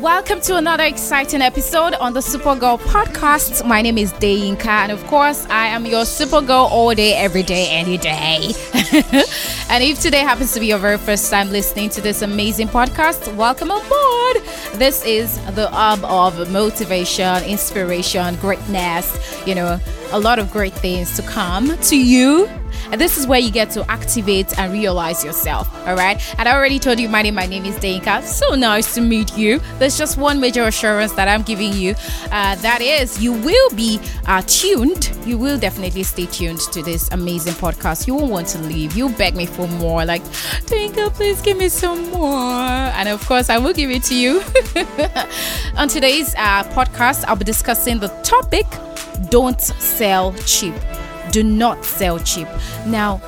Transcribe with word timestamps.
Welcome 0.00 0.40
to 0.42 0.56
another 0.56 0.84
exciting 0.84 1.42
episode 1.42 1.92
on 1.92 2.14
the 2.14 2.20
Supergirl 2.20 2.78
podcast. 2.78 3.66
My 3.66 3.82
name 3.82 3.98
is 3.98 4.14
Deyinka, 4.14 4.64
and 4.64 4.90
of 4.90 5.06
course, 5.08 5.44
I 5.50 5.66
am 5.66 5.84
your 5.84 6.04
Supergirl 6.04 6.70
all 6.70 6.94
day, 6.94 7.12
every 7.12 7.42
day, 7.42 7.68
any 7.68 7.98
day. 7.98 8.54
and 9.68 9.84
if 9.84 10.00
today 10.00 10.20
happens 10.20 10.54
to 10.54 10.60
be 10.60 10.68
your 10.68 10.78
very 10.78 10.96
first 10.96 11.30
time 11.30 11.50
listening 11.50 11.90
to 11.90 12.00
this 12.00 12.22
amazing 12.22 12.68
podcast, 12.68 13.36
welcome 13.36 13.70
aboard. 13.70 14.36
This 14.78 15.04
is 15.04 15.38
the 15.54 15.68
hub 15.68 16.02
of 16.06 16.50
motivation, 16.50 17.44
inspiration, 17.44 18.36
greatness, 18.36 19.46
you 19.46 19.54
know, 19.54 19.78
a 20.12 20.18
lot 20.18 20.38
of 20.38 20.50
great 20.50 20.72
things 20.72 21.14
to 21.16 21.22
come 21.24 21.76
to 21.76 21.96
you 21.98 22.48
and 22.90 23.00
this 23.00 23.18
is 23.18 23.26
where 23.26 23.38
you 23.38 23.50
get 23.50 23.70
to 23.70 23.90
activate 23.90 24.58
and 24.58 24.72
realize 24.72 25.24
yourself. 25.24 25.68
All 25.86 25.96
right. 25.96 26.20
And 26.38 26.48
I 26.48 26.54
already 26.54 26.78
told 26.78 26.98
you 26.98 27.08
my 27.08 27.22
name. 27.22 27.34
My 27.34 27.46
name 27.46 27.64
is 27.64 27.76
Deyinka. 27.76 28.22
So 28.22 28.54
nice 28.54 28.94
to 28.94 29.00
meet 29.00 29.36
you. 29.36 29.60
There's 29.78 29.96
just 29.96 30.18
one 30.18 30.40
major 30.40 30.64
assurance 30.64 31.12
that 31.12 31.28
I'm 31.28 31.42
giving 31.42 31.72
you. 31.72 31.94
Uh, 32.30 32.56
that 32.56 32.80
is, 32.80 33.22
you 33.22 33.32
will 33.32 33.70
be 33.70 34.00
uh, 34.26 34.42
tuned. 34.46 35.10
You 35.24 35.38
will 35.38 35.58
definitely 35.58 36.02
stay 36.02 36.26
tuned 36.26 36.60
to 36.72 36.82
this 36.82 37.08
amazing 37.12 37.54
podcast. 37.54 38.06
You 38.06 38.14
won't 38.14 38.30
want 38.30 38.48
to 38.48 38.58
leave. 38.58 38.96
You'll 38.96 39.12
beg 39.12 39.34
me 39.36 39.46
for 39.46 39.68
more. 39.68 40.04
Like, 40.04 40.22
Deyinka, 40.66 41.12
please 41.14 41.40
give 41.40 41.56
me 41.56 41.68
some 41.68 42.10
more. 42.10 42.30
And 42.30 43.08
of 43.08 43.24
course, 43.26 43.48
I 43.50 43.58
will 43.58 43.72
give 43.72 43.90
it 43.90 44.02
to 44.04 44.14
you. 44.14 44.42
On 45.76 45.88
today's 45.88 46.34
uh, 46.34 46.64
podcast, 46.74 47.24
I'll 47.26 47.36
be 47.36 47.44
discussing 47.44 47.98
the 48.00 48.08
topic 48.22 48.66
don't 49.28 49.60
sell 49.60 50.32
cheap 50.46 50.74
do 51.30 51.42
not 51.42 51.84
sell 51.84 52.18
cheap. 52.18 52.48
Now, 52.86 53.20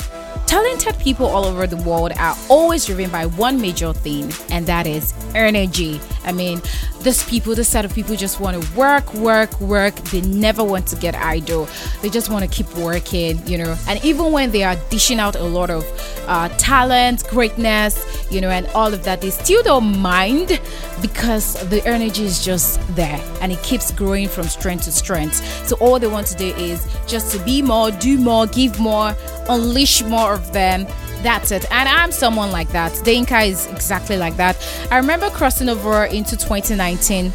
talented 0.46 0.98
people 0.98 1.27
all 1.27 1.45
over 1.45 1.66
the 1.66 1.77
world 1.78 2.12
are 2.18 2.37
always 2.48 2.87
driven 2.87 3.10
by 3.10 3.27
one 3.27 3.60
major 3.60 3.92
thing, 3.92 4.32
and 4.51 4.66
that 4.66 4.87
is 4.87 5.15
energy. 5.34 6.01
I 6.25 6.33
mean, 6.33 6.61
this 7.01 7.29
people, 7.29 7.55
this 7.55 7.69
set 7.69 7.85
of 7.85 7.95
people 7.95 8.17
just 8.17 8.41
want 8.41 8.63
to 8.63 8.77
work, 8.77 9.13
work, 9.15 9.60
work. 9.60 9.95
They 9.96 10.21
never 10.23 10.63
want 10.63 10.87
to 10.88 10.96
get 10.96 11.15
idle. 11.15 11.69
They 12.01 12.10
just 12.10 12.30
want 12.30 12.45
to 12.45 12.51
keep 12.51 12.73
working, 12.77 13.45
you 13.46 13.59
know. 13.59 13.77
And 13.88 14.02
even 14.05 14.33
when 14.33 14.51
they 14.51 14.63
are 14.63 14.77
dishing 14.91 15.19
out 15.19 15.37
a 15.37 15.43
lot 15.43 15.71
of 15.71 15.85
uh, 16.27 16.49
talent, 16.59 17.27
greatness, 17.29 18.05
you 18.30 18.41
know, 18.41 18.51
and 18.51 18.66
all 18.69 18.93
of 18.93 19.05
that, 19.05 19.21
they 19.21 19.30
still 19.30 19.63
don't 19.63 19.99
mind 19.99 20.61
because 21.01 21.55
the 21.69 21.85
energy 21.87 22.24
is 22.24 22.45
just 22.45 22.80
there 22.95 23.21
and 23.41 23.52
it 23.52 23.63
keeps 23.63 23.91
growing 23.91 24.29
from 24.29 24.45
strength 24.45 24.85
to 24.85 24.93
strength. 24.93 25.43
So 25.66 25.77
all 25.77 25.99
they 25.99 26.07
want 26.07 26.27
to 26.29 26.37
do 26.37 26.49
is 26.57 26.87
just 27.07 27.33
to 27.37 27.45
be 27.45 27.63
more, 27.63 27.91
do 27.91 28.18
more, 28.18 28.46
give 28.46 28.79
more, 28.79 29.15
unleash 29.49 30.02
more 30.05 30.35
of 30.35 30.52
them 30.52 30.87
that's 31.23 31.51
it. 31.51 31.65
And 31.70 31.88
I'm 31.88 32.12
someone 32.12 32.51
like 32.51 32.68
that. 32.70 32.92
Deyinka 32.92 33.46
is 33.48 33.66
exactly 33.66 34.16
like 34.16 34.37
that. 34.37 34.56
I 34.90 34.96
remember 34.96 35.30
crossing 35.30 35.68
over 35.68 36.04
into 36.04 36.37
2019. 36.37 37.32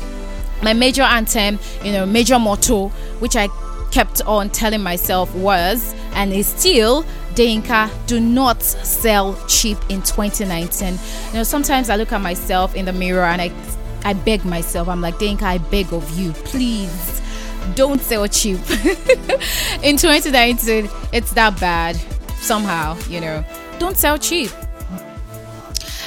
My 0.62 0.74
major 0.74 1.04
anthem, 1.04 1.60
you 1.84 1.92
know, 1.92 2.06
major 2.06 2.40
motto, 2.40 2.90
which 3.20 3.36
I 3.36 3.48
kept 3.92 4.22
on 4.24 4.50
telling 4.50 4.82
myself 4.82 5.34
was 5.36 5.96
and 6.14 6.34
is 6.34 6.48
still 6.48 7.04
Deyinka, 7.36 7.90
do 8.08 8.20
not 8.20 8.62
sell 8.64 9.38
cheap 9.48 9.78
in 9.90 10.02
2019. 10.02 11.00
You 11.28 11.34
know, 11.34 11.44
sometimes 11.44 11.90
I 11.90 11.96
look 11.96 12.12
at 12.12 12.22
myself 12.22 12.76
in 12.76 12.86
the 12.86 12.94
mirror 12.94 13.24
and 13.24 13.42
I 13.42 13.52
I 14.04 14.14
beg 14.14 14.46
myself, 14.46 14.88
I'm 14.88 15.02
like, 15.02 15.16
Deyinka, 15.16 15.44
I 15.44 15.58
beg 15.58 15.92
of 15.92 16.18
you, 16.18 16.32
please 16.32 17.22
don't 17.76 18.00
sell 18.00 18.28
cheap. 18.28 18.58
in 19.84 19.98
2019, 19.98 20.90
it's 21.12 21.32
that 21.34 21.60
bad 21.60 21.96
somehow, 22.40 22.98
you 23.10 23.20
know 23.20 23.44
don't 23.80 23.98
sell 23.98 24.18
cheap. 24.18 24.52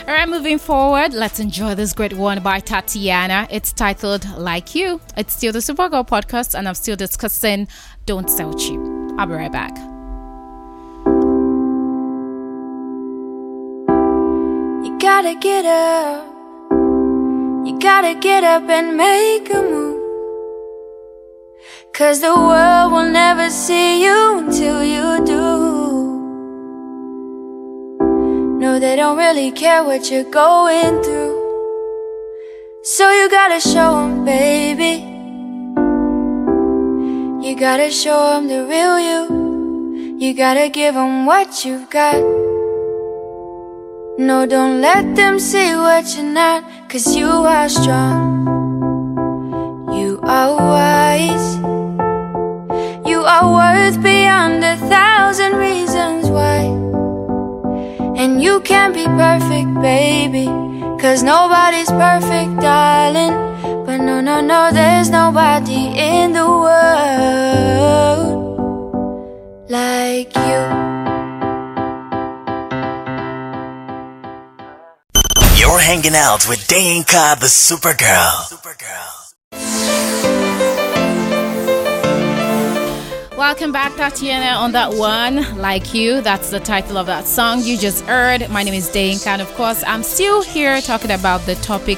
All 0.09 0.17
right, 0.17 0.29
moving 0.29 0.59
forward, 0.59 1.13
let's 1.13 1.39
enjoy 1.39 1.75
this 1.75 1.93
great 1.93 2.15
one 2.15 2.43
by 2.43 2.59
Tatiana. 2.59 3.47
It's 3.51 3.73
titled 3.73 4.29
Like 4.37 4.75
You. 4.75 5.01
It's 5.17 5.35
still 5.35 5.53
the 5.53 5.61
Supergirl 5.61 6.09
podcast, 6.09 6.59
and 6.59 6.67
I'm 6.67 6.75
still 6.75 6.97
discussing 6.97 7.69
Don't 8.07 8.29
Sell 8.29 8.53
Cheap. 8.55 8.81
I'll 9.19 9.27
be 9.27 9.35
right 9.35 9.53
back. 9.53 9.77
You 14.85 14.99
gotta 14.99 15.35
get 15.39 15.65
up. 15.65 16.27
You 17.67 17.79
gotta 17.79 18.15
get 18.19 18.43
up 18.43 18.69
and 18.69 18.97
make 18.97 19.53
a 19.53 19.63
move. 19.63 20.01
Cause 21.93 22.21
the 22.21 22.35
world 22.35 22.93
will 22.93 23.11
never 23.11 23.51
see 23.51 24.03
you 24.03 24.39
until 24.39 24.83
you 24.83 25.25
do. 25.27 25.60
They 28.81 28.97
don't 28.97 29.19
really 29.19 29.51
care 29.51 29.85
what 29.85 30.11
you're 30.11 30.31
going 30.31 31.03
through. 31.03 31.37
So 32.83 33.11
you 33.13 33.29
gotta 33.29 33.61
show 33.61 33.91
them, 34.01 34.25
baby. 34.25 35.05
You 37.47 37.57
gotta 37.57 37.91
show 37.91 38.31
them 38.31 38.49
the 38.49 38.65
real 38.65 38.99
you. 38.99 40.17
You 40.19 40.33
gotta 40.33 40.71
give 40.71 40.95
them 40.95 41.27
what 41.27 41.63
you've 41.63 41.91
got. 41.91 42.17
No, 44.19 44.47
don't 44.47 44.81
let 44.81 45.15
them 45.15 45.39
see 45.39 45.75
what 45.75 46.17
you're 46.17 46.25
not, 46.25 46.65
cause 46.89 47.15
you 47.15 47.29
are 47.29 47.69
strong. 47.69 48.49
You 49.93 50.21
are 50.23 50.57
wise. 50.57 51.49
You 53.07 53.21
are 53.35 53.47
worth 53.53 54.03
beyond 54.03 54.65
a 54.65 54.77
thousand 54.89 55.57
reasons 55.57 56.31
why. 56.31 56.50
And 58.21 58.43
you 58.43 58.61
can't 58.61 58.93
be 58.93 59.07
perfect, 59.07 59.81
baby 59.81 60.45
Cause 61.01 61.23
nobody's 61.23 61.89
perfect, 61.89 62.61
darling 62.61 63.33
But 63.87 63.97
no, 63.97 64.21
no, 64.21 64.43
no, 64.43 64.71
there's 64.71 65.09
nobody 65.09 65.87
in 65.97 66.33
the 66.33 66.47
world 66.47 66.91
Like 69.71 70.37
you 70.37 70.61
You're 75.59 75.81
hanging 75.81 76.15
out 76.15 76.47
with 76.47 76.59
Deyinka 76.69 77.41
the 77.41 77.47
Supergirl. 77.47 78.51
Supergirl. 78.53 79.10
Welcome 83.41 83.73
back, 83.73 83.97
Tatiana, 83.97 84.59
on 84.59 84.73
that 84.73 84.93
one. 84.93 85.57
Like 85.57 85.95
you, 85.95 86.21
that's 86.21 86.51
the 86.51 86.61
title 86.61 86.99
of 86.99 87.07
that 87.07 87.27
song 87.27 87.63
you 87.63 87.79
just 87.79 88.05
heard. 88.05 88.47
My 88.51 88.63
name 88.63 88.75
is 88.75 88.91
Deyinka, 88.91 89.29
and 89.29 89.41
of 89.41 89.51
course, 89.55 89.83
I'm 89.87 90.03
still 90.03 90.43
here 90.43 90.79
talking 90.83 91.11
about 91.11 91.41
the 91.47 91.55
topic 91.55 91.97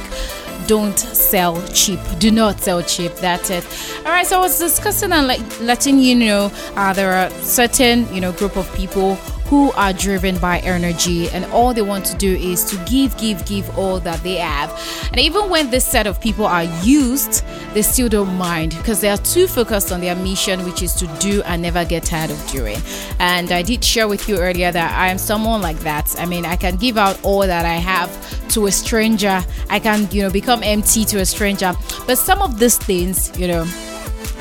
don't 0.69 0.97
sell 0.97 1.61
cheap. 1.69 1.99
Do 2.21 2.31
not 2.31 2.61
sell 2.61 2.81
cheap. 2.83 3.13
That's 3.17 3.51
it. 3.51 3.67
All 4.07 4.13
right. 4.13 4.25
So 4.25 4.39
I 4.39 4.41
was 4.41 4.57
discussing 4.57 5.11
and 5.11 5.27
like 5.27 5.61
letting 5.61 5.99
you 5.99 6.15
know 6.15 6.53
uh, 6.77 6.93
there 6.93 7.13
are 7.13 7.31
certain 7.43 8.07
you 8.15 8.21
know 8.21 8.31
group 8.31 8.57
of 8.57 8.73
people 8.75 9.19
who 9.53 9.71
are 9.73 9.93
driven 9.93 10.39
by 10.39 10.61
energy 10.61 11.29
and 11.29 11.45
all 11.53 11.75
they 11.75 11.83
want 11.83 12.07
to 12.07 12.17
do 12.17 12.37
is 12.37 12.65
to 12.65 12.75
give, 12.91 13.15
give, 13.19 13.45
give 13.45 13.69
all 13.79 14.01
that 14.01 14.19
they 14.23 14.37
have. 14.37 14.71
And 15.11 15.21
even 15.21 15.51
when 15.51 15.69
this 15.69 15.87
set 15.87 16.07
of 16.07 16.19
people 16.23 16.47
are 16.47 16.65
used, 16.83 17.45
they 17.75 17.83
still 17.83 18.09
don't 18.09 18.35
mind 18.39 18.75
because 18.79 19.03
they 19.03 19.11
are 19.11 19.19
too 19.19 19.47
focused 19.47 19.93
on 19.93 20.01
their 20.01 20.17
mission, 20.17 20.65
which 20.65 20.83
is 20.83 20.95
to 20.95 21.07
do 21.21 21.43
and 21.43 21.61
never 21.61 21.85
get 21.85 22.05
tired 22.05 22.31
of 22.31 22.47
doing. 22.51 22.79
And 23.19 23.53
I 23.53 23.61
did 23.61 23.85
share 23.85 24.09
with 24.09 24.27
you 24.27 24.39
earlier 24.39 24.73
that 24.73 24.99
I 24.99 25.09
am 25.09 25.19
someone 25.19 25.61
like 25.61 25.81
that. 25.81 26.19
I 26.19 26.25
mean, 26.25 26.47
I 26.47 26.57
can 26.57 26.77
give 26.77 26.97
out 26.97 27.23
all 27.23 27.41
that 27.41 27.67
I 27.67 27.75
have 27.75 28.09
to 28.53 28.69
a 28.69 28.73
stranger, 28.73 29.45
I 29.69 29.81
can, 29.81 30.11
you 30.11 30.23
know, 30.23 30.31
become 30.31 30.63
empty 30.63 31.05
to 31.05 31.21
a 31.21 31.27
stranger. 31.27 31.75
But 32.07 32.17
some 32.17 32.41
of 32.41 32.59
these 32.59 32.79
things, 32.79 33.39
you 33.39 33.49
know, 33.49 33.67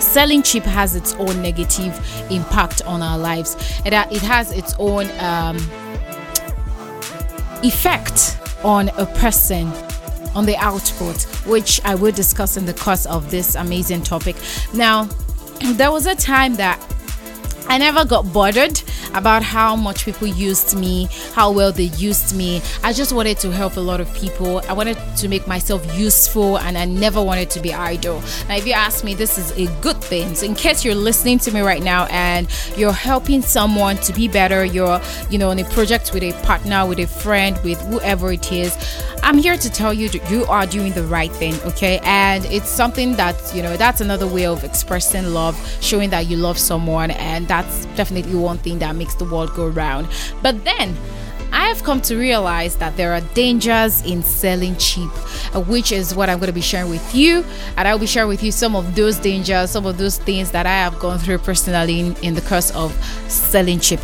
selling 0.02 0.44
cheap 0.44 0.64
has 0.64 0.96
its 0.96 1.14
own 1.16 1.42
negative 1.42 1.94
impact 2.30 2.82
on 2.84 3.02
our 3.02 3.18
lives. 3.18 3.56
It, 3.86 3.94
it 3.94 4.22
has 4.22 4.52
its 4.52 4.74
own 4.80 5.10
um, 5.20 5.58
effect 7.64 8.38
on 8.64 8.90
a 8.90 9.06
person 9.06 9.68
on 10.34 10.46
the 10.46 10.56
output, 10.58 11.24
which 11.46 11.82
I 11.84 11.96
will 11.96 12.12
discuss 12.12 12.58
in 12.58 12.66
the 12.66 12.74
course 12.74 13.06
of 13.06 13.32
this 13.32 13.56
amazing 13.56 14.04
topic. 14.04 14.36
Now, 14.74 15.04
there 15.74 15.92
was 15.92 16.06
a 16.06 16.16
time 16.16 16.56
that 16.56 16.80
I 17.72 17.78
never 17.78 18.04
got 18.04 18.34
bothered 18.34 18.82
about 19.14 19.44
how 19.44 19.78
much 19.78 20.04
people 20.04 20.28
used 20.28 20.78
me, 20.78 21.08
how 21.34 21.54
well 21.54 21.72
they 21.72 21.86
used 21.96 22.36
me. 22.36 22.62
I 22.84 22.92
just 22.92 23.14
wanted 23.14 23.38
to 23.40 23.52
help 23.52 23.78
a 23.78 23.80
lot 23.80 24.02
of 24.02 24.14
people. 24.14 24.60
I 24.68 24.74
wanted 24.74 24.98
to 25.16 25.30
make 25.30 25.48
myself 25.48 25.82
useful 25.98 26.60
and 26.60 26.78
I 26.78 26.84
never 26.84 27.24
wanted 27.24 27.50
to 27.52 27.62
be 27.62 27.74
idle. 27.74 28.22
Now, 28.50 28.58
if 28.58 28.68
you 28.68 28.74
ask 28.74 29.06
me, 29.06 29.14
this 29.14 29.38
is 29.38 29.52
a 29.52 29.68
good 29.80 30.04
thing. 30.04 30.36
So, 30.36 30.48
in 30.48 30.54
case 30.54 30.84
you're 30.84 30.96
listening 30.96 31.40
to 31.40 31.52
me 31.54 31.62
right 31.62 31.82
now 31.82 32.08
and 32.08 32.50
you're 32.76 32.92
helping 32.92 33.42
someone 33.42 33.96
to 34.00 34.12
be 34.12 34.28
better, 34.28 34.66
you're, 34.66 35.00
you 35.30 35.38
know, 35.38 35.50
on 35.50 35.58
a 35.58 35.64
project 35.64 36.14
with 36.14 36.24
a 36.24 36.34
partner, 36.44 36.86
with 36.86 37.00
a 37.00 37.08
friend, 37.08 37.58
with 37.64 37.80
whoever 37.84 38.34
it 38.34 38.52
is, 38.52 38.76
I'm 39.24 39.38
here 39.38 39.56
to 39.56 39.70
tell 39.70 39.94
you 39.94 40.10
that 40.10 40.30
you 40.32 40.46
are 40.46 40.66
doing 40.66 40.94
the 40.94 41.04
right 41.04 41.32
thing, 41.32 41.54
okay? 41.62 42.00
And 42.04 42.44
it's 42.46 42.70
something 42.70 43.16
that, 43.18 43.36
you 43.56 43.62
know, 43.62 43.78
that's 43.78 44.02
another 44.02 44.26
way 44.28 44.46
of 44.48 44.64
expressing 44.64 45.26
love, 45.34 45.56
showing 45.80 46.10
that 46.10 46.26
you 46.26 46.38
love 46.38 46.58
someone. 46.58 47.12
And 47.12 47.48
that's 47.62 47.86
definitely 47.98 48.36
one 48.36 48.58
thing 48.58 48.80
that 48.80 48.96
makes 48.96 49.16
the 49.16 49.26
world 49.26 49.54
go 49.54 49.68
round. 49.68 50.08
But 50.42 50.64
then, 50.64 50.96
I 51.52 51.72
I've 51.72 51.84
come 51.84 52.02
to 52.02 52.18
realize 52.18 52.76
that 52.78 52.98
there 52.98 53.14
are 53.14 53.22
dangers 53.34 54.02
in 54.06 54.24
selling 54.24 54.76
cheap, 54.78 55.10
uh, 55.54 55.62
which 55.62 55.92
is 55.92 56.16
what 56.16 56.30
I'm 56.30 56.38
going 56.38 56.48
to 56.48 56.54
be 56.54 56.62
sharing 56.62 56.90
with 56.90 57.16
you. 57.16 57.46
And 57.78 57.88
I'll 57.88 58.00
be 58.00 58.08
sharing 58.08 58.30
with 58.30 58.44
you 58.44 58.52
some 58.52 58.76
of 58.76 58.96
those 58.96 59.18
dangers, 59.18 59.70
some 59.70 59.86
of 59.86 59.98
those 59.98 60.18
things 60.18 60.52
that 60.52 60.66
I 60.66 60.74
have 60.74 61.00
gone 61.00 61.20
through 61.20 61.40
personally 61.40 62.00
in, 62.00 62.16
in 62.18 62.34
the 62.34 62.42
course 62.42 62.72
of 62.72 62.92
selling 63.30 63.80
cheap. 63.80 64.00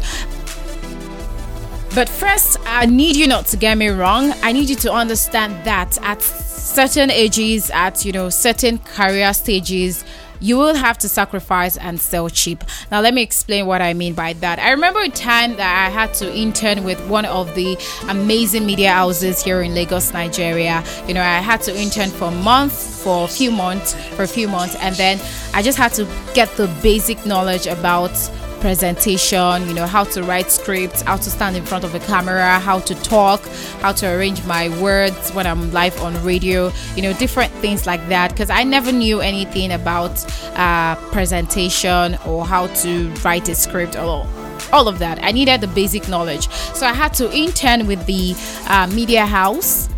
But 1.95 2.09
first, 2.09 2.57
I 2.65 2.85
need 2.85 3.15
you 3.15 3.27
not 3.27 3.47
to 3.47 3.57
get 3.57 3.77
me 3.77 3.87
wrong. 3.87 4.33
I 4.43 4.51
need 4.51 4.69
you 4.69 4.75
to 4.77 4.91
understand 4.93 5.65
that 5.65 5.97
at 6.03 6.21
certain 6.21 7.09
ages, 7.09 7.71
at 7.71 8.05
you 8.05 8.11
know, 8.11 8.29
certain 8.29 8.77
career 8.77 9.33
stages, 9.33 10.05
you 10.39 10.57
will 10.57 10.75
have 10.75 10.97
to 10.99 11.09
sacrifice 11.09 11.77
and 11.77 11.99
sell 11.99 12.29
cheap. 12.29 12.63
Now, 12.91 13.01
let 13.01 13.13
me 13.13 13.21
explain 13.21 13.65
what 13.65 13.81
I 13.81 13.93
mean 13.93 14.13
by 14.13 14.33
that. 14.33 14.59
I 14.59 14.71
remember 14.71 15.01
a 15.01 15.09
time 15.09 15.55
that 15.57 15.87
I 15.87 15.89
had 15.89 16.13
to 16.15 16.33
intern 16.35 16.83
with 16.83 16.99
one 17.07 17.25
of 17.25 17.53
the 17.55 17.77
amazing 18.09 18.65
media 18.65 18.91
houses 18.91 19.43
here 19.43 19.61
in 19.61 19.73
Lagos, 19.73 20.13
Nigeria. 20.13 20.83
You 21.07 21.13
know, 21.13 21.21
I 21.21 21.39
had 21.39 21.61
to 21.63 21.75
intern 21.77 22.09
for 22.09 22.25
a 22.25 22.31
month, 22.31 22.73
for 22.73 23.25
a 23.25 23.27
few 23.27 23.51
months, 23.51 23.93
for 24.15 24.23
a 24.23 24.27
few 24.27 24.47
months, 24.47 24.75
and 24.75 24.95
then 24.95 25.19
I 25.53 25.61
just 25.61 25.77
had 25.77 25.93
to 25.93 26.07
get 26.33 26.49
the 26.57 26.67
basic 26.81 27.25
knowledge 27.25 27.67
about 27.67 28.11
presentation, 28.59 29.67
you 29.67 29.73
know, 29.73 29.85
how 29.85 30.03
to 30.03 30.23
write 30.23 30.51
scripts, 30.51 31.01
how 31.01 31.17
to 31.17 31.29
stand 31.29 31.55
in 31.55 31.65
front 31.65 31.83
of 31.83 31.95
a 31.95 31.99
camera, 31.99 32.59
how 32.59 32.79
to 32.79 32.95
talk, 32.95 33.41
how 33.81 33.91
to 33.93 34.07
arrange 34.15 34.43
my 34.45 34.69
words 34.81 35.31
when 35.31 35.47
I'm 35.47 35.71
live 35.71 35.99
on 36.01 36.21
radio, 36.23 36.71
you 36.95 37.01
know, 37.01 37.13
different 37.13 37.51
things 37.53 37.85
like 37.85 38.07
that. 38.09 38.31
Because 38.31 38.49
I 38.49 38.63
never 38.63 38.91
knew 38.91 39.21
anything 39.21 39.71
about 39.71 40.23
uh, 40.57 40.95
presentation 41.11 42.17
or 42.25 42.45
how 42.45 42.67
to 42.67 43.09
write 43.23 43.49
a 43.49 43.55
script 43.55 43.95
or 43.95 44.27
all 44.71 44.87
of 44.87 44.99
that. 44.99 45.23
I 45.23 45.31
needed 45.31 45.61
the 45.61 45.67
basic 45.67 46.09
knowledge. 46.09 46.49
So 46.49 46.85
I 46.85 46.93
had 46.93 47.13
to 47.15 47.31
intern 47.35 47.87
with 47.87 48.05
the 48.05 48.35
uh, 48.67 48.87
media 48.87 49.25
house 49.25 49.89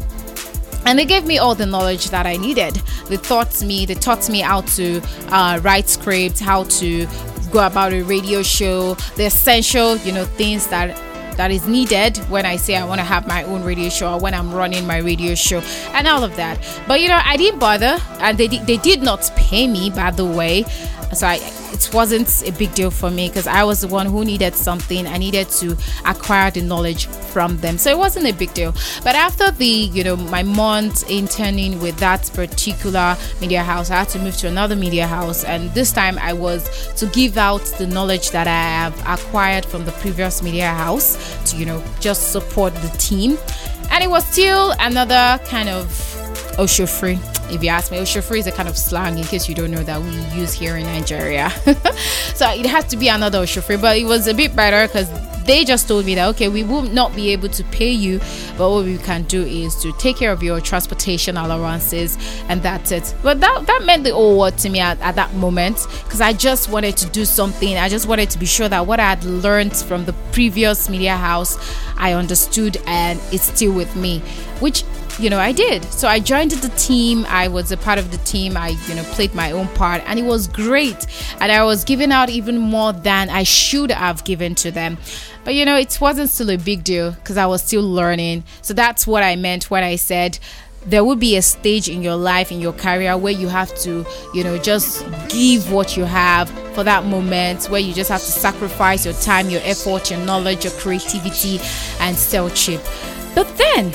and 0.85 0.97
they 0.97 1.05
gave 1.05 1.25
me 1.25 1.37
all 1.37 1.55
the 1.55 1.65
knowledge 1.65 2.09
that 2.09 2.25
I 2.25 2.37
needed. 2.37 2.75
They 3.09 3.17
taught 3.17 3.61
me, 3.61 3.85
they 3.85 3.95
taught 3.95 4.29
me 4.29 4.39
how 4.39 4.61
to 4.61 5.01
uh, 5.27 5.59
write 5.61 5.89
scripts, 5.89 6.39
how 6.39 6.63
to 6.63 7.07
go 7.49 7.65
about 7.65 7.93
a 7.93 8.01
radio 8.03 8.41
show, 8.43 8.95
the 9.15 9.25
essential, 9.25 9.97
you 9.97 10.11
know, 10.11 10.25
things 10.25 10.67
that 10.67 10.95
that 11.37 11.51
is 11.51 11.65
needed 11.67 12.17
when 12.29 12.45
I 12.45 12.57
say 12.57 12.75
I 12.75 12.83
want 12.83 12.99
to 12.99 13.05
have 13.05 13.25
my 13.25 13.43
own 13.43 13.63
radio 13.63 13.87
show 13.87 14.13
or 14.13 14.19
when 14.19 14.33
I'm 14.33 14.53
running 14.53 14.85
my 14.85 14.97
radio 14.97 15.35
show 15.35 15.61
and 15.93 16.05
all 16.05 16.21
of 16.21 16.35
that. 16.35 16.59
But 16.85 16.99
you 16.99 17.07
know, 17.07 17.19
I 17.23 17.37
didn't 17.37 17.59
bother, 17.59 17.97
and 18.19 18.37
they 18.37 18.47
they 18.47 18.77
did 18.77 19.01
not 19.01 19.31
pay 19.37 19.67
me, 19.67 19.89
by 19.89 20.11
the 20.11 20.25
way. 20.25 20.63
So 21.13 21.27
I 21.27 21.37
it 21.79 21.93
wasn't 21.93 22.43
a 22.45 22.51
big 22.51 22.73
deal 22.75 22.91
for 22.91 23.09
me 23.09 23.29
because 23.29 23.47
I 23.47 23.63
was 23.63 23.81
the 23.81 23.87
one 23.87 24.05
who 24.05 24.25
needed 24.25 24.53
something. 24.53 25.07
I 25.07 25.17
needed 25.17 25.49
to 25.61 25.77
acquire 26.05 26.51
the 26.51 26.61
knowledge 26.61 27.05
from 27.05 27.57
them. 27.57 27.77
So 27.77 27.89
it 27.89 27.97
wasn't 27.97 28.27
a 28.27 28.33
big 28.33 28.53
deal. 28.53 28.73
But 29.03 29.15
after 29.15 29.49
the, 29.51 29.65
you 29.65 30.03
know, 30.03 30.17
my 30.17 30.43
month 30.43 31.09
interning 31.09 31.79
with 31.79 31.97
that 31.97 32.29
particular 32.33 33.15
media 33.39 33.63
house, 33.63 33.91
I 33.91 33.99
had 33.99 34.09
to 34.09 34.19
move 34.19 34.35
to 34.37 34.47
another 34.47 34.75
media 34.75 35.07
house. 35.07 35.45
And 35.45 35.73
this 35.73 35.91
time 35.91 36.17
I 36.19 36.33
was 36.33 36.93
to 36.95 37.05
give 37.07 37.37
out 37.37 37.63
the 37.77 37.87
knowledge 37.87 38.31
that 38.31 38.47
I 38.47 38.51
have 38.51 38.99
acquired 39.07 39.65
from 39.65 39.85
the 39.85 39.91
previous 39.93 40.43
media 40.43 40.69
house 40.69 41.17
to, 41.51 41.57
you 41.57 41.65
know, 41.65 41.81
just 42.01 42.31
support 42.33 42.75
the 42.75 42.89
team. 42.97 43.37
And 43.91 44.03
it 44.03 44.09
was 44.09 44.25
still 44.25 44.75
another 44.79 45.41
kind 45.45 45.69
of 45.69 46.08
Osho 46.59 46.85
free 46.85 47.17
if 47.51 47.63
you 47.63 47.69
ask 47.69 47.91
me. 47.91 47.97
Oshofri 47.97 48.39
is 48.39 48.47
a 48.47 48.51
kind 48.51 48.69
of 48.69 48.77
slang 48.77 49.17
in 49.17 49.23
case 49.23 49.49
you 49.49 49.55
don't 49.55 49.71
know 49.71 49.83
that 49.83 50.01
we 50.01 50.11
use 50.39 50.53
here 50.53 50.77
in 50.77 50.83
Nigeria. 50.83 51.49
so 52.35 52.49
it 52.49 52.65
has 52.65 52.85
to 52.87 52.97
be 52.97 53.07
another 53.07 53.39
Oshofri, 53.39 53.79
but 53.81 53.97
it 53.97 54.05
was 54.05 54.27
a 54.27 54.33
bit 54.33 54.55
better 54.55 54.87
because 54.87 55.09
they 55.45 55.65
just 55.65 55.87
told 55.87 56.05
me 56.05 56.13
that 56.13 56.27
okay, 56.27 56.47
we 56.47 56.63
will 56.63 56.83
not 56.83 57.15
be 57.15 57.31
able 57.31 57.49
to 57.49 57.63
pay 57.65 57.89
you, 57.89 58.19
but 58.57 58.69
what 58.69 58.85
we 58.85 58.97
can 58.99 59.23
do 59.23 59.41
is 59.41 59.75
to 59.81 59.91
take 59.93 60.17
care 60.17 60.31
of 60.31 60.43
your 60.43 60.61
transportation 60.61 61.37
allowances, 61.37 62.17
and 62.49 62.61
that's 62.61 62.91
it. 62.91 63.15
But 63.23 63.39
that 63.39 63.65
that 63.65 63.81
meant 63.83 64.03
the 64.03 64.13
whole 64.13 64.37
world 64.37 64.57
to 64.59 64.69
me 64.69 64.79
at, 64.79 64.99
at 65.01 65.15
that 65.15 65.33
moment 65.33 65.87
because 66.03 66.21
I 66.21 66.33
just 66.33 66.69
wanted 66.69 66.97
to 66.97 67.09
do 67.09 67.25
something. 67.25 67.77
I 67.77 67.89
just 67.89 68.07
wanted 68.07 68.29
to 68.31 68.37
be 68.37 68.45
sure 68.45 68.69
that 68.69 68.85
what 68.85 68.99
I 68.99 69.09
had 69.09 69.23
learned 69.23 69.75
from 69.75 70.05
the 70.05 70.13
previous 70.31 70.87
media 70.87 71.17
house, 71.17 71.57
I 71.97 72.13
understood, 72.13 72.77
and 72.85 73.19
it's 73.31 73.45
still 73.45 73.73
with 73.73 73.95
me, 73.95 74.19
which 74.59 74.83
you 75.19 75.29
know, 75.29 75.39
I 75.39 75.51
did. 75.51 75.83
So 75.85 76.07
I 76.07 76.19
joined 76.19 76.51
the 76.51 76.69
team. 76.69 77.25
I 77.27 77.47
was 77.49 77.71
a 77.71 77.77
part 77.77 77.99
of 77.99 78.11
the 78.11 78.17
team. 78.19 78.55
I, 78.55 78.69
you 78.87 78.95
know, 78.95 79.03
played 79.03 79.35
my 79.35 79.51
own 79.51 79.67
part 79.69 80.01
and 80.05 80.17
it 80.17 80.23
was 80.23 80.47
great. 80.47 81.05
And 81.39 81.51
I 81.51 81.63
was 81.63 81.83
giving 81.83 82.11
out 82.11 82.29
even 82.29 82.57
more 82.57 82.93
than 82.93 83.29
I 83.29 83.43
should 83.43 83.91
have 83.91 84.23
given 84.23 84.55
to 84.55 84.71
them. 84.71 84.97
But 85.43 85.55
you 85.55 85.65
know, 85.65 85.75
it 85.77 85.99
wasn't 85.99 86.29
still 86.29 86.49
a 86.51 86.57
big 86.57 86.83
deal 86.83 87.11
because 87.11 87.37
I 87.37 87.45
was 87.45 87.63
still 87.63 87.83
learning. 87.83 88.43
So 88.61 88.73
that's 88.73 89.05
what 89.05 89.23
I 89.23 89.35
meant 89.35 89.69
when 89.69 89.83
I 89.83 89.97
said 89.97 90.39
there 90.85 91.03
will 91.03 91.17
be 91.17 91.35
a 91.35 91.41
stage 91.41 91.89
in 91.89 92.01
your 92.01 92.15
life 92.15 92.53
in 92.53 92.61
your 92.61 92.71
career 92.71 93.17
where 93.17 93.33
you 93.33 93.49
have 93.49 93.75
to 93.79 94.05
you 94.33 94.45
know 94.45 94.57
just 94.57 95.05
give 95.27 95.71
what 95.73 95.97
you 95.97 96.05
have 96.05 96.49
for 96.73 96.85
that 96.85 97.03
moment 97.03 97.65
where 97.65 97.81
you 97.81 97.93
just 97.93 98.09
have 98.09 98.21
to 98.21 98.31
sacrifice 98.31 99.03
your 99.03 99.13
time 99.15 99.49
your 99.49 99.59
effort 99.65 100.09
your 100.09 100.19
knowledge 100.21 100.63
your 100.63 100.71
creativity 100.73 101.59
and 101.99 102.15
sell 102.15 102.49
cheap 102.51 102.79
but 103.35 103.45
then 103.57 103.93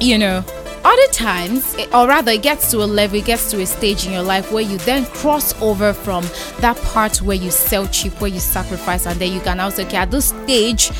you 0.00 0.16
know 0.16 0.44
other 0.84 1.12
times 1.12 1.74
or 1.92 2.06
rather 2.06 2.32
it 2.32 2.42
gets 2.42 2.70
to 2.70 2.78
a 2.78 2.86
level 2.86 3.18
it 3.18 3.24
gets 3.24 3.50
to 3.50 3.60
a 3.60 3.66
stage 3.66 4.06
in 4.06 4.12
your 4.12 4.22
life 4.22 4.52
where 4.52 4.62
you 4.62 4.78
then 4.78 5.04
cross 5.06 5.60
over 5.60 5.92
from 5.92 6.24
that 6.60 6.76
part 6.84 7.20
where 7.20 7.36
you 7.36 7.50
sell 7.50 7.86
cheap 7.88 8.12
where 8.20 8.30
you 8.30 8.38
sacrifice 8.38 9.06
and 9.06 9.18
then 9.18 9.32
you 9.32 9.40
can 9.40 9.58
say 9.70 9.84
okay 9.84 9.96
at 9.96 10.10
this 10.10 10.26
stage 10.26 10.90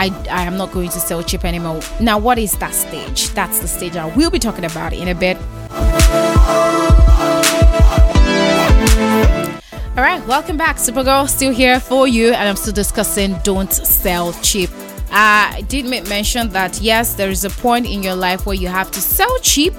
I, 0.00 0.06
I 0.30 0.44
am 0.44 0.56
not 0.56 0.70
going 0.70 0.90
to 0.90 1.00
sell 1.00 1.24
cheap 1.24 1.44
anymore. 1.44 1.80
Now 2.00 2.18
what 2.18 2.38
is 2.38 2.52
that 2.58 2.72
stage? 2.72 3.30
That's 3.30 3.58
the 3.58 3.66
stage 3.66 3.96
i 3.96 4.06
will 4.14 4.30
be 4.30 4.38
talking 4.38 4.64
about 4.64 4.92
in 4.92 5.08
a 5.08 5.14
bit. 5.14 5.36
All 9.96 10.04
right 10.04 10.24
welcome 10.28 10.56
back 10.56 10.76
supergirl 10.76 11.28
still 11.28 11.52
here 11.52 11.80
for 11.80 12.06
you 12.06 12.28
and 12.28 12.48
i'm 12.48 12.54
still 12.54 12.72
discussing 12.72 13.36
don't 13.42 13.72
sell 13.72 14.32
cheap 14.42 14.70
I 15.10 15.64
did 15.68 15.86
mention 16.08 16.50
that 16.50 16.80
yes, 16.80 17.14
there 17.14 17.30
is 17.30 17.44
a 17.44 17.50
point 17.50 17.86
in 17.86 18.02
your 18.02 18.14
life 18.14 18.46
where 18.46 18.56
you 18.56 18.68
have 18.68 18.90
to 18.92 19.00
sell 19.00 19.38
cheap 19.40 19.74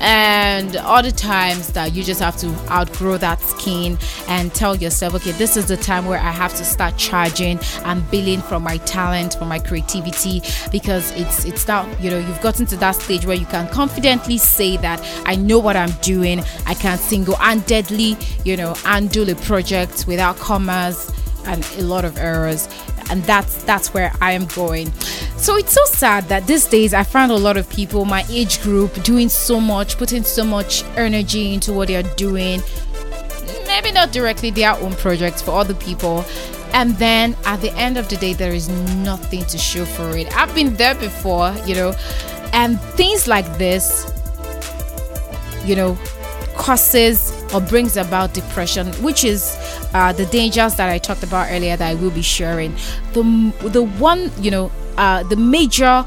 and 0.00 0.76
other 0.76 1.10
times 1.10 1.72
that 1.72 1.94
you 1.94 2.04
just 2.04 2.20
have 2.20 2.36
to 2.36 2.48
outgrow 2.70 3.16
that 3.18 3.40
skin 3.40 3.98
and 4.28 4.54
tell 4.54 4.76
yourself 4.76 5.14
okay 5.14 5.32
this 5.32 5.56
is 5.56 5.66
the 5.66 5.76
time 5.76 6.06
where 6.06 6.20
i 6.20 6.30
have 6.30 6.54
to 6.54 6.64
start 6.64 6.96
charging 6.96 7.58
and 7.84 8.08
billing 8.10 8.40
for 8.40 8.60
my 8.60 8.76
talent 8.78 9.34
for 9.34 9.44
my 9.44 9.58
creativity 9.58 10.40
because 10.70 11.10
it's 11.12 11.44
it's 11.44 11.66
now 11.66 11.84
you 11.98 12.10
know 12.10 12.18
you've 12.18 12.40
gotten 12.40 12.64
to 12.64 12.76
that 12.76 12.92
stage 12.94 13.26
where 13.26 13.36
you 13.36 13.46
can 13.46 13.68
confidently 13.68 14.38
say 14.38 14.76
that 14.76 15.00
i 15.26 15.34
know 15.34 15.58
what 15.58 15.76
i'm 15.76 15.90
doing. 16.02 16.40
I 16.66 16.74
can 16.74 16.98
single-handedly 16.98 18.16
you 18.44 18.56
know 18.56 18.76
undo 18.84 19.28
a 19.28 19.34
project 19.34 20.06
without 20.06 20.36
commas 20.36 21.12
and 21.46 21.64
a 21.78 21.82
lot 21.82 22.04
of 22.04 22.16
errors 22.18 22.68
and 23.10 23.22
that's 23.24 23.62
that's 23.64 23.94
where 23.94 24.12
I 24.20 24.32
am 24.32 24.46
going. 24.46 24.92
So 25.36 25.56
it's 25.56 25.72
so 25.72 25.84
sad 25.86 26.28
that 26.28 26.46
these 26.46 26.66
days 26.66 26.92
I 26.94 27.02
find 27.02 27.30
a 27.30 27.36
lot 27.36 27.56
of 27.56 27.68
people 27.68 28.04
my 28.04 28.24
age 28.28 28.60
group 28.62 29.02
doing 29.02 29.28
so 29.28 29.60
much, 29.60 29.98
putting 29.98 30.24
so 30.24 30.44
much 30.44 30.84
energy 30.96 31.54
into 31.54 31.72
what 31.72 31.88
they're 31.88 32.02
doing. 32.16 32.62
Maybe 33.66 33.92
not 33.92 34.12
directly 34.12 34.50
their 34.50 34.72
own 34.72 34.94
projects 34.94 35.42
for 35.42 35.52
other 35.52 35.74
people. 35.74 36.24
And 36.72 36.96
then 36.96 37.36
at 37.44 37.60
the 37.60 37.72
end 37.78 37.96
of 37.96 38.08
the 38.08 38.16
day, 38.16 38.34
there 38.34 38.52
is 38.52 38.68
nothing 38.68 39.44
to 39.46 39.58
show 39.58 39.84
for 39.84 40.16
it. 40.16 40.34
I've 40.36 40.54
been 40.54 40.74
there 40.74 40.94
before, 40.94 41.54
you 41.64 41.74
know, 41.74 41.94
and 42.52 42.80
things 42.80 43.26
like 43.26 43.46
this, 43.56 44.12
you 45.64 45.76
know, 45.76 45.96
causes 46.56 47.37
or 47.54 47.60
brings 47.60 47.96
about 47.96 48.34
depression, 48.34 48.88
which 49.02 49.24
is 49.24 49.56
uh, 49.94 50.12
the 50.12 50.26
dangers 50.26 50.74
that 50.76 50.88
I 50.88 50.98
talked 50.98 51.22
about 51.22 51.48
earlier 51.50 51.76
that 51.76 51.88
I 51.88 51.94
will 51.94 52.10
be 52.10 52.22
sharing. 52.22 52.74
The 53.12 53.22
the 53.64 53.82
one 53.82 54.30
you 54.40 54.50
know 54.50 54.70
uh, 54.96 55.22
the 55.24 55.36
major 55.36 56.04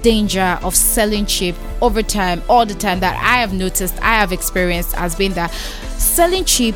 danger 0.00 0.58
of 0.62 0.74
selling 0.74 1.26
cheap 1.26 1.54
over 1.82 2.02
time, 2.02 2.42
all 2.48 2.64
the 2.64 2.74
time 2.74 3.00
that 3.00 3.16
I 3.16 3.40
have 3.40 3.52
noticed, 3.52 4.00
I 4.00 4.14
have 4.14 4.32
experienced 4.32 4.94
has 4.94 5.14
been 5.14 5.32
that 5.32 5.50
selling 5.98 6.44
cheap 6.44 6.74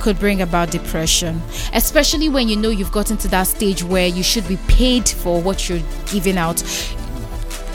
could 0.00 0.18
bring 0.18 0.42
about 0.42 0.70
depression, 0.70 1.40
especially 1.72 2.28
when 2.28 2.48
you 2.48 2.56
know 2.56 2.70
you've 2.70 2.92
gotten 2.92 3.16
to 3.18 3.28
that 3.28 3.44
stage 3.44 3.82
where 3.82 4.06
you 4.06 4.22
should 4.22 4.46
be 4.46 4.56
paid 4.68 5.08
for 5.08 5.40
what 5.40 5.68
you're 5.68 5.82
giving 6.06 6.36
out 6.36 6.62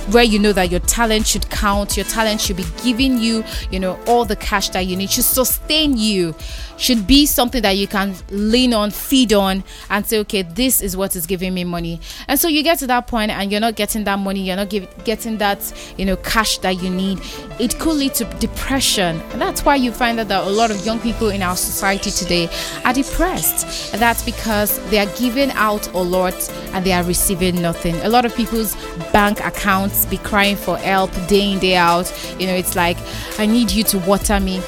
where 0.10 0.24
you 0.24 0.40
know 0.40 0.52
that 0.54 0.72
your 0.72 0.80
talent 0.82 1.28
should 1.28 1.50
count, 1.50 1.96
your 1.96 2.06
talent 2.06 2.42
should 2.42 2.58
be 2.58 2.66
giving 2.84 3.18
you, 3.18 3.44
you 3.70 3.80
know, 3.80 4.00
all 4.08 4.26
the 4.26 4.36
cash 4.36 4.70
that 4.70 4.82
you 4.82 4.96
need, 4.96 5.10
should 5.10 5.24
sustain 5.24 5.98
you, 5.98 6.36
should 6.78 7.06
be 7.06 7.26
something 7.26 7.62
that 7.62 7.78
you 7.78 7.88
can 7.88 8.16
lean 8.30 8.74
on, 8.74 8.90
feed 8.90 9.32
on, 9.34 9.64
and 9.90 10.06
say, 10.06 10.20
okay, 10.20 10.42
this 10.42 10.82
is 10.82 10.98
what 10.98 11.16
is 11.16 11.26
giving 11.26 11.54
me 11.54 11.64
money. 11.64 12.00
And 12.28 12.40
so 12.40 12.48
you 12.48 12.64
get 12.64 12.80
to 12.80 12.88
that 12.88 13.08
point 13.08 13.32
and 13.32 13.52
you're 13.52 13.62
not 13.62 13.76
getting 13.76 14.04
that 14.06 14.18
money, 14.18 14.42
you're 14.42 14.56
not 14.56 14.70
give, 14.70 14.88
getting 15.04 15.38
that, 15.38 15.72
you 15.98 16.06
know, 16.06 16.16
cash 16.18 16.58
that 16.60 16.82
you 16.82 16.90
need. 16.90 17.20
It 17.60 17.78
could 17.78 17.98
lead 17.98 18.16
to 18.16 18.26
depression. 18.40 19.22
And 19.32 19.42
that's 19.42 19.64
why 19.64 19.76
you 19.76 19.92
find 19.92 20.18
that, 20.18 20.28
that 20.30 20.48
a 20.48 20.50
lot 20.50 20.72
of 20.72 20.84
young 20.86 21.00
people 21.00 21.30
in 21.30 21.42
our 21.44 21.56
society 21.56 22.10
today 22.10 22.50
are 22.84 22.94
depressed. 22.94 23.94
And 23.94 24.02
that's 24.02 24.24
because 24.24 24.80
they 24.90 24.98
are 24.98 25.18
giving 25.18 25.52
out 25.52 25.88
a 25.94 26.00
lot 26.00 26.50
and 26.74 26.84
they 26.84 26.94
are 26.94 27.04
receiving 27.04 27.62
nothing. 27.62 27.96
A 27.98 28.10
lot 28.10 28.26
of 28.26 28.36
people's 28.36 28.76
bank 29.12 29.40
accounts 29.42 29.91
be 30.10 30.18
crying 30.18 30.56
for 30.56 30.78
help 30.78 31.12
day 31.28 31.52
in, 31.52 31.60
day 31.60 31.76
out. 31.76 32.12
You 32.40 32.48
know, 32.48 32.56
it's 32.56 32.76
like, 32.76 32.98
I 33.38 33.46
need 33.46 33.72
you 33.72 33.84
to 33.86 34.00
water 34.00 34.40
me. 34.40 34.62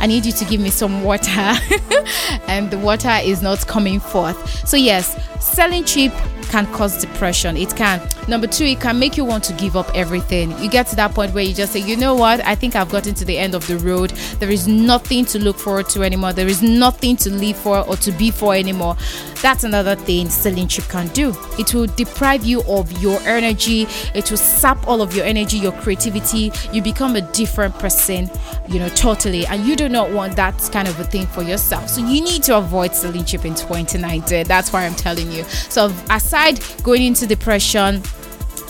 I 0.00 0.06
need 0.06 0.24
you 0.24 0.32
to 0.32 0.44
give 0.44 0.60
me 0.60 0.70
some 0.70 1.02
water. 1.02 1.30
and 2.48 2.70
the 2.70 2.78
water 2.78 3.18
is 3.22 3.42
not 3.42 3.66
coming 3.66 4.00
forth. 4.00 4.66
So, 4.66 4.76
yes, 4.76 5.16
selling 5.40 5.84
cheap 5.84 6.12
can 6.50 6.66
cause 6.72 7.00
depression. 7.00 7.56
It 7.56 7.74
can. 7.76 8.02
Number 8.28 8.46
two, 8.46 8.64
it 8.64 8.80
can 8.80 8.98
make 8.98 9.16
you 9.16 9.24
want 9.24 9.44
to 9.44 9.52
give 9.54 9.76
up 9.76 9.88
everything. 9.94 10.50
You 10.58 10.68
get 10.68 10.88
to 10.88 10.96
that 10.96 11.14
point 11.14 11.32
where 11.32 11.44
you 11.44 11.54
just 11.54 11.72
say, 11.72 11.78
you 11.78 11.96
know 11.96 12.14
what? 12.14 12.44
I 12.44 12.54
think 12.56 12.74
I've 12.74 12.90
gotten 12.90 13.14
to 13.14 13.24
the 13.24 13.38
end 13.38 13.54
of 13.54 13.66
the 13.68 13.78
road. 13.78 14.10
There 14.40 14.50
is 14.50 14.66
nothing 14.66 15.24
to 15.26 15.38
look 15.38 15.56
forward 15.56 15.88
to 15.90 16.02
anymore. 16.02 16.32
There 16.32 16.48
is 16.48 16.62
nothing 16.62 17.16
to 17.18 17.30
live 17.30 17.56
for 17.56 17.86
or 17.86 17.96
to 17.96 18.10
be 18.12 18.30
for 18.30 18.54
anymore. 18.54 18.96
That's 19.40 19.64
another 19.64 19.94
thing 19.94 20.28
selling 20.28 20.68
cheap 20.68 20.84
can 20.88 21.08
do. 21.08 21.34
It 21.58 21.72
will 21.72 21.86
deprive 21.86 22.44
you 22.44 22.62
of 22.64 22.90
your 23.00 23.20
energy. 23.20 23.86
It 24.14 24.30
will 24.30 24.36
sap 24.36 24.86
all 24.88 25.00
of 25.00 25.14
your 25.14 25.24
energy, 25.24 25.56
your 25.56 25.72
creativity. 25.72 26.52
You 26.72 26.82
become 26.82 27.16
a 27.16 27.22
different 27.22 27.74
person, 27.78 28.28
you 28.68 28.80
know, 28.80 28.88
totally. 28.90 29.46
And 29.46 29.64
you 29.64 29.76
do 29.76 29.88
not 29.88 30.10
want 30.10 30.36
that 30.36 30.58
kind 30.72 30.88
of 30.88 30.98
a 30.98 31.04
thing 31.04 31.26
for 31.26 31.42
yourself. 31.42 31.88
So 31.88 32.00
you 32.00 32.22
need 32.22 32.42
to 32.44 32.58
avoid 32.58 32.94
selling 32.94 33.24
cheap 33.24 33.44
in 33.44 33.54
2019. 33.54 34.46
That's 34.46 34.72
why 34.72 34.84
I'm 34.84 34.94
telling 34.94 35.30
you. 35.30 35.44
So 35.44 35.92
aside 36.10 36.39
going 36.82 37.02
into 37.02 37.26
depression, 37.26 38.02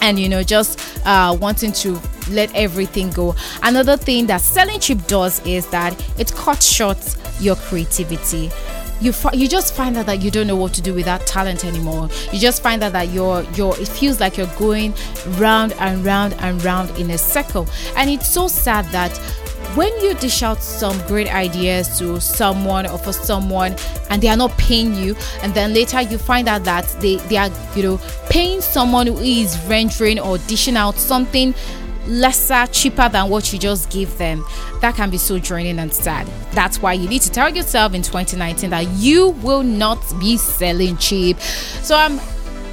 and 0.03 0.19
you 0.19 0.29
know 0.29 0.43
just 0.43 0.79
uh, 1.07 1.37
wanting 1.41 1.73
to 1.73 2.01
let 2.31 2.55
everything 2.55 3.11
go 3.11 3.35
another 3.63 3.97
thing 3.97 4.27
that 4.27 4.41
selling 4.41 4.79
cheap 4.79 5.05
does 5.07 5.45
is 5.47 5.67
that 5.71 5.93
it 6.19 6.33
cuts 6.33 6.67
short 6.67 7.17
your 7.41 7.57
creativity 7.57 8.51
you 9.01 9.13
fi- 9.13 9.33
you 9.33 9.49
just 9.49 9.75
find 9.75 9.97
out 9.97 10.07
that 10.07 10.21
you 10.21 10.31
don't 10.31 10.47
know 10.47 10.57
what 10.57 10.75
to 10.75 10.83
do 10.83 10.93
with 10.93 11.07
that 11.07 11.27
talent 11.27 11.65
anymore. 11.65 12.09
You 12.33 12.39
just 12.39 12.63
find 12.63 12.83
out 12.83 12.93
that 12.93 13.09
you're 13.09 13.43
you're 13.55 13.75
it 13.81 13.89
feels 13.89 14.21
like 14.21 14.37
you're 14.37 14.55
going 14.59 14.93
round 15.39 15.73
and 15.75 16.05
round 16.05 16.35
and 16.35 16.63
round 16.63 16.91
in 16.99 17.11
a 17.11 17.19
circle. 17.19 17.67
And 17.97 18.11
it's 18.11 18.29
so 18.29 18.47
sad 18.47 18.85
that 18.87 19.19
when 19.75 19.97
you 20.01 20.15
dish 20.15 20.43
out 20.43 20.63
some 20.63 20.99
great 21.07 21.33
ideas 21.33 21.99
to 21.99 22.21
someone 22.21 22.87
or 22.87 22.99
for 22.99 23.13
someone 23.13 23.77
and 24.11 24.21
they 24.21 24.29
are 24.29 24.37
not 24.37 24.51
paying 24.59 24.95
you 24.95 25.15
and 25.43 25.55
then 25.55 25.73
later 25.73 26.01
you 26.01 26.19
find 26.19 26.49
out 26.49 26.65
that 26.65 26.87
they, 27.01 27.17
they 27.17 27.37
are 27.37 27.51
you 27.77 27.83
know 27.83 28.01
paying 28.29 28.61
someone 28.61 29.07
who 29.07 29.19
is 29.19 29.59
rendering 29.67 30.19
or 30.19 30.39
dishing 30.39 30.77
out 30.77 30.97
something 30.97 31.55
lesser, 32.07 32.67
cheaper 32.73 33.09
than 33.09 33.29
what 33.29 33.53
you 33.53 33.59
just 33.59 33.91
give 33.91 34.17
them, 34.19 34.45
that 34.81 34.95
can 34.95 35.11
be 35.11 35.19
so 35.19 35.39
draining 35.39 35.79
and 35.79 35.93
sad. 35.93 36.27
That's 36.53 36.81
why 36.81 36.95
you 36.95 37.09
need 37.09 37.23
to 37.23 37.31
tell 37.31 37.55
yourself 37.55 37.95
in 37.95 38.03
2019 38.03 38.71
that 38.71 38.89
you 38.93 39.29
will 39.29 39.63
not 39.63 39.99
be 40.19 40.37
selling 40.37 40.97
cheap. 40.97 41.39
So 41.39 41.95
I'm 41.95 42.19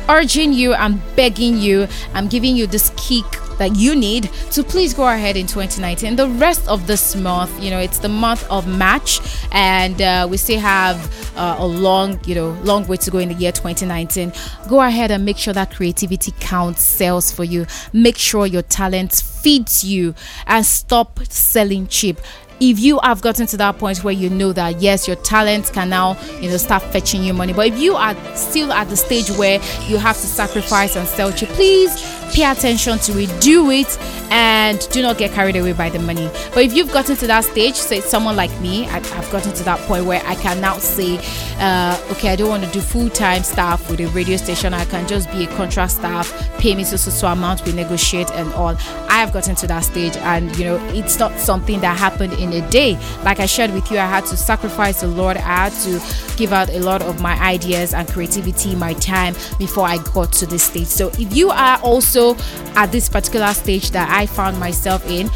urging 0.09 0.53
you, 0.53 0.73
I'm 0.73 1.01
begging 1.15 1.57
you, 1.57 1.87
I'm 2.13 2.27
giving 2.27 2.55
you 2.55 2.67
this 2.67 2.91
kick 2.97 3.25
that 3.57 3.75
you 3.75 3.95
need 3.95 4.25
to 4.51 4.63
please 4.63 4.93
go 4.93 5.07
ahead 5.07 5.35
in 5.35 5.47
2019 5.47 6.15
the 6.15 6.27
rest 6.29 6.67
of 6.67 6.85
this 6.85 7.15
month 7.15 7.51
you 7.59 7.71
know 7.71 7.79
it's 7.79 7.97
the 7.97 8.07
month 8.07 8.47
of 8.51 8.67
March 8.67 9.19
and 9.51 9.99
uh, 9.99 10.27
we 10.29 10.37
still 10.37 10.59
have 10.59 11.11
uh, 11.35 11.55
a 11.57 11.65
long 11.65 12.19
you 12.25 12.35
know 12.35 12.51
long 12.63 12.85
way 12.85 12.97
to 12.97 13.09
go 13.09 13.17
in 13.17 13.29
the 13.29 13.33
year 13.33 13.51
2019 13.51 14.31
go 14.67 14.81
ahead 14.81 15.09
and 15.09 15.25
make 15.25 15.37
sure 15.37 15.53
that 15.55 15.73
creativity 15.73 16.33
counts 16.39 16.83
sells 16.83 17.31
for 17.31 17.43
you. 17.43 17.65
Make 17.93 18.17
sure 18.17 18.45
your 18.45 18.61
talent 18.63 19.13
feeds 19.13 19.83
you 19.83 20.13
and 20.45 20.65
stop 20.65 21.19
selling 21.29 21.87
cheap 21.87 22.19
if 22.59 22.79
you 22.79 22.99
have 23.03 23.21
gotten 23.21 23.45
to 23.47 23.57
that 23.57 23.77
point 23.77 24.03
where 24.03 24.13
you 24.13 24.29
know 24.29 24.51
that 24.53 24.81
yes 24.81 25.07
your 25.07 25.17
talent 25.17 25.71
can 25.73 25.89
now 25.89 26.19
you 26.41 26.49
know 26.49 26.57
start 26.57 26.81
fetching 26.83 27.23
you 27.23 27.33
money 27.33 27.53
but 27.53 27.67
if 27.67 27.77
you 27.77 27.95
are 27.95 28.15
still 28.35 28.71
at 28.73 28.89
the 28.89 28.97
stage 28.97 29.29
where 29.31 29.61
you 29.87 29.97
have 29.97 30.15
to 30.15 30.27
sacrifice 30.27 30.95
and 30.95 31.07
sell 31.07 31.31
please 31.31 32.17
pay 32.33 32.49
attention 32.49 32.97
to 32.99 33.17
it 33.19 33.41
do 33.41 33.69
it 33.71 33.97
and 34.31 34.87
do 34.91 35.01
not 35.01 35.17
get 35.17 35.31
carried 35.31 35.55
away 35.55 35.71
by 35.71 35.89
the 35.89 35.99
money. 35.99 36.29
But 36.53 36.65
if 36.65 36.73
you've 36.73 36.91
gotten 36.91 37.15
to 37.15 37.27
that 37.27 37.45
stage 37.45 37.75
say 37.75 38.01
someone 38.01 38.35
like 38.35 38.51
me 38.59 38.85
I, 38.87 38.99
have 38.99 39.31
gotten 39.31 39.53
to 39.53 39.63
that 39.63 39.79
point 39.87 40.05
where 40.05 40.21
i 40.25 40.35
can 40.35 40.59
now 40.59 40.77
say 40.77 41.17
uh, 41.59 41.99
okay 42.11 42.29
i 42.29 42.35
don't 42.35 42.49
want 42.49 42.63
to 42.63 42.71
do 42.71 42.81
full-time 42.81 43.43
staff 43.43 43.89
with 43.89 43.99
a 44.01 44.07
radio 44.07 44.37
station. 44.37 44.73
I 44.73 44.85
can 44.85 45.07
just 45.07 45.31
be 45.31 45.45
a 45.45 45.47
contract 45.55 45.93
staff 45.93 46.31
pay 46.57 46.75
me 46.75 46.83
so 46.83 46.97
so 46.97 47.11
so 47.11 47.27
amount 47.27 47.65
we 47.65 47.73
negotiate 47.73 48.29
and 48.31 48.51
all 48.53 48.75
i 49.17 49.21
have 49.21 49.33
gotten 49.33 49.55
to 49.55 49.65
that 49.65 49.79
stage 49.79 50.15
and 50.17 50.55
you 50.57 50.63
know 50.63 50.77
it's 50.93 51.17
not 51.17 51.31
something 51.39 51.79
that 51.81 51.97
happened 51.97 52.33
in 52.33 52.53
a 52.53 52.69
day. 52.69 52.99
Like 53.23 53.39
i 53.39 53.47
shared 53.47 53.71
with 53.71 53.89
you 53.89 53.97
i 53.97 54.05
had 54.05 54.25
to 54.27 54.37
sacrifice 54.37 55.01
a 55.01 55.07
lot 55.07 55.37
i 55.37 55.39
had 55.39 55.73
to 55.85 55.99
give 56.37 56.53
out 56.53 56.69
a 56.69 56.79
lot 56.79 57.01
of 57.01 57.19
my 57.19 57.33
ideas 57.41 57.95
and 57.95 58.07
creativity 58.07 58.75
my 58.75 58.93
time 58.93 59.33
before 59.57 59.85
i 59.87 59.97
got 60.13 60.31
to 60.33 60.45
this 60.45 60.63
stage. 60.63 60.85
So 60.87 61.07
if 61.17 61.35
you 61.35 61.49
are 61.49 61.79
also 61.81 62.35
at 62.75 62.91
this 62.91 63.09
particular 63.09 63.53
stage 63.53 63.91
that 63.91 64.09
I 64.09 64.27
found 64.27 64.59
myself 64.59 65.03
in, 65.09 65.29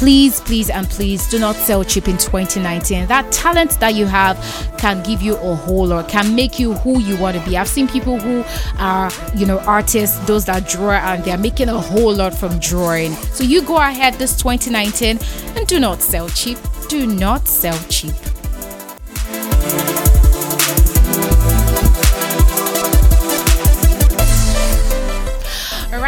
please, 0.00 0.40
please, 0.40 0.70
and 0.70 0.88
please 0.88 1.28
do 1.28 1.38
not 1.38 1.54
sell 1.54 1.84
cheap 1.84 2.08
in 2.08 2.16
2019. 2.16 3.06
That 3.08 3.30
talent 3.30 3.78
that 3.80 3.94
you 3.94 4.06
have 4.06 4.38
can 4.78 5.02
give 5.02 5.20
you 5.20 5.36
a 5.36 5.54
whole 5.54 5.88
lot, 5.88 6.08
can 6.08 6.34
make 6.34 6.58
you 6.58 6.72
who 6.72 6.98
you 7.00 7.18
want 7.18 7.36
to 7.36 7.44
be. 7.44 7.58
I've 7.58 7.68
seen 7.68 7.86
people 7.86 8.18
who 8.18 8.42
are, 8.78 9.10
you 9.36 9.44
know, 9.44 9.58
artists, 9.58 10.18
those 10.20 10.46
that 10.46 10.66
draw, 10.66 10.92
and 10.92 11.22
they're 11.22 11.36
making 11.36 11.68
a 11.68 11.78
whole 11.78 12.14
lot 12.14 12.32
from 12.32 12.58
drawing. 12.60 13.12
So 13.34 13.44
you 13.44 13.60
go 13.60 13.76
ahead 13.76 14.14
this 14.14 14.34
2019 14.38 15.18
and 15.54 15.66
do 15.66 15.78
not 15.78 16.00
sell 16.00 16.30
cheap. 16.30 16.56
Do 16.88 17.06
not 17.06 17.46
sell 17.46 17.78
cheap. 17.90 18.14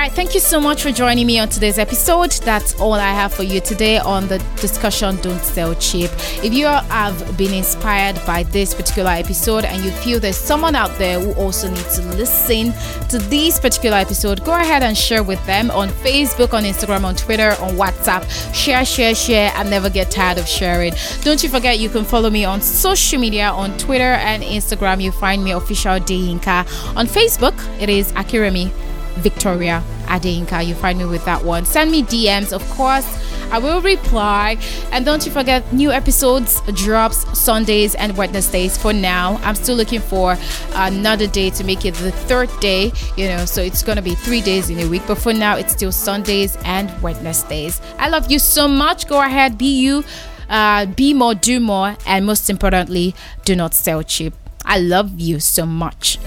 Right, 0.03 0.13
thank 0.13 0.35
you 0.35 0.41
so 0.41 0.61
much 0.61 0.83
for 0.83 0.91
joining 0.91 1.29
me 1.29 1.39
on 1.39 1.49
today's 1.49 1.79
episode. 1.79 2.33
That's 2.45 2.75
all 2.81 2.95
I 2.95 3.13
have 3.13 3.33
for 3.33 3.45
you 3.45 3.61
today 3.61 3.99
on 3.99 4.27
the 4.27 4.39
discussion 4.57 5.15
Don't 5.21 5.41
Sell 5.41 5.77
Cheap. 5.77 6.11
If 6.43 6.53
you 6.53 6.67
have 6.67 7.37
been 7.37 7.55
inspired 7.55 8.21
by 8.27 8.43
this 8.43 8.75
particular 8.75 9.13
episode 9.13 9.65
and 9.65 9.85
you 9.85 9.93
feel 9.93 10.19
there's 10.19 10.37
someone 10.37 10.75
out 10.75 10.91
there 10.99 11.21
who 11.21 11.33
also 11.35 11.69
needs 11.69 12.01
to 12.01 12.07
listen 12.17 12.73
to 13.11 13.19
this 13.31 13.61
particular 13.61 13.97
episode, 13.97 14.45
go 14.45 14.55
ahead 14.55 14.83
and 14.83 14.99
share 14.99 15.23
with 15.23 15.45
them 15.47 15.71
on 15.71 15.89
Facebook, 15.89 16.53
on 16.53 16.65
Instagram, 16.65 17.05
on 17.05 17.15
Twitter, 17.15 17.51
on 17.61 17.77
WhatsApp. 17.77 18.29
Share, 18.53 18.85
share, 18.85 19.15
share, 19.15 19.53
and 19.55 19.71
never 19.71 19.89
get 19.89 20.11
tired 20.11 20.37
of 20.37 20.49
sharing. 20.49 20.95
Don't 21.21 21.45
you 21.45 21.49
forget 21.49 21.79
you 21.79 21.89
can 21.89 22.05
follow 22.05 22.29
me 22.29 22.45
on 22.45 22.61
social 22.61 23.21
media 23.21 23.51
on 23.51 23.79
Twitter 23.79 24.15
and 24.15 24.43
Instagram. 24.43 25.01
You 25.01 25.13
find 25.13 25.45
me 25.45 25.53
official 25.53 26.01
Deyinka. 26.01 26.97
On 26.97 27.07
Facebook, 27.07 27.55
it 27.81 27.89
is 27.89 28.11
Akiremi 28.15 28.73
Victoria 29.19 29.83
Adeyinka. 30.07 30.67
You 30.67 30.75
find 30.75 30.99
me 30.99 31.05
with 31.05 31.25
that 31.25 31.45
one. 31.45 31.65
Send 31.65 31.91
me 31.91 32.03
DMs, 32.03 32.53
of 32.53 32.69
course. 32.71 33.07
I 33.53 33.59
will 33.59 33.83
reply. 33.83 34.57
And 34.93 35.05
don't 35.05 35.25
you 35.27 35.31
forget, 35.31 35.73
new 35.75 35.93
episodes 35.93 36.63
drops 36.75 37.39
Sundays 37.39 37.95
and 37.95 38.17
Wednesdays. 38.17 38.79
For 38.79 38.95
now, 38.95 39.37
I'm 39.43 39.55
still 39.55 39.77
looking 39.77 40.01
for 40.01 40.39
another 40.75 41.27
day 41.27 41.51
to 41.51 41.65
make 41.65 41.85
it 41.85 41.95
the 41.95 42.13
third 42.13 42.49
day, 42.61 42.93
you 43.17 43.27
know, 43.29 43.45
so 43.45 43.61
it's 43.61 43.83
to 43.83 44.01
be 44.01 44.15
three 44.15 44.41
days 44.41 44.71
in 44.71 44.79
a 44.81 44.89
week. 44.89 45.03
But 45.07 45.19
for 45.19 45.35
now, 45.35 45.57
it's 45.57 45.73
still 45.73 45.93
Sundays 45.93 46.57
and 46.65 46.91
Wednesdays. 47.03 47.81
I 47.99 48.09
love 48.09 48.31
you 48.31 48.39
so 48.39 48.67
much. 48.67 49.07
Go 49.07 49.21
ahead, 49.21 49.59
be 49.59 49.79
you, 49.81 50.03
uh, 50.49 50.87
be 50.87 51.13
more, 51.13 51.35
do 51.35 51.61
more, 51.61 51.97
and 52.07 52.25
most 52.25 52.49
importantly, 52.49 53.15
do 53.45 53.55
not 53.55 53.75
sell 53.75 54.03
cheap. 54.03 54.33
I 54.65 54.79
love 54.79 55.21
you 55.21 55.41
so 55.41 55.67
much. 55.67 56.19